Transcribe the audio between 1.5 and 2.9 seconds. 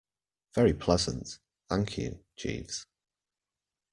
thank you, Jeeves.